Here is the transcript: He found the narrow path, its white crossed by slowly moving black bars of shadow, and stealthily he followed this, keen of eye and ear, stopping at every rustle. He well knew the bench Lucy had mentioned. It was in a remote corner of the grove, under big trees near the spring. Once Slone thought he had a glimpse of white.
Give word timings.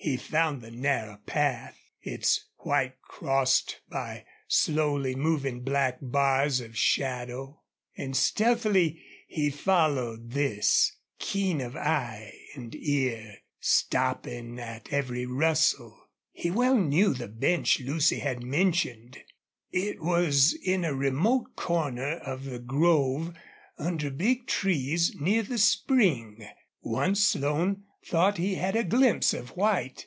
He 0.00 0.16
found 0.16 0.62
the 0.62 0.70
narrow 0.70 1.18
path, 1.26 1.76
its 2.02 2.46
white 2.58 3.00
crossed 3.02 3.80
by 3.90 4.24
slowly 4.46 5.16
moving 5.16 5.64
black 5.64 5.98
bars 6.00 6.60
of 6.60 6.78
shadow, 6.78 7.60
and 7.96 8.16
stealthily 8.16 9.02
he 9.26 9.50
followed 9.50 10.30
this, 10.30 10.92
keen 11.18 11.60
of 11.60 11.74
eye 11.74 12.32
and 12.54 12.76
ear, 12.76 13.38
stopping 13.58 14.60
at 14.60 14.90
every 14.92 15.26
rustle. 15.26 16.08
He 16.30 16.48
well 16.52 16.78
knew 16.78 17.12
the 17.12 17.28
bench 17.28 17.80
Lucy 17.80 18.20
had 18.20 18.40
mentioned. 18.44 19.18
It 19.72 20.00
was 20.00 20.54
in 20.54 20.84
a 20.84 20.94
remote 20.94 21.56
corner 21.56 22.18
of 22.18 22.44
the 22.44 22.60
grove, 22.60 23.34
under 23.76 24.10
big 24.12 24.46
trees 24.46 25.16
near 25.20 25.42
the 25.42 25.58
spring. 25.58 26.46
Once 26.82 27.20
Slone 27.22 27.82
thought 28.06 28.38
he 28.38 28.54
had 28.54 28.74
a 28.74 28.84
glimpse 28.84 29.34
of 29.34 29.50
white. 29.50 30.06